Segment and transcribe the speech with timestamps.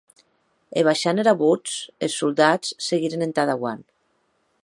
[0.79, 1.75] E baishant era votz
[2.09, 3.87] es soldats seguiren entà dauant.